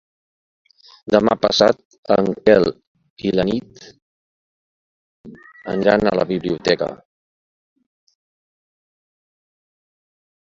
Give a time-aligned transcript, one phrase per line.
[1.15, 2.65] Demà passat en Quel
[3.31, 3.83] i na Nit
[5.75, 6.87] aniran a la biblioteca.